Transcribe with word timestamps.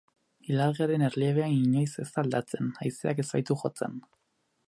Ilargiaren 0.51 1.03
erliebea 1.07 1.49
inoiz 1.57 1.91
ez 2.05 2.07
da 2.15 2.23
aldatzen, 2.23 2.73
haizeak 2.85 3.21
ez 3.25 3.29
baitu 3.35 3.61
jotzen. 3.65 4.01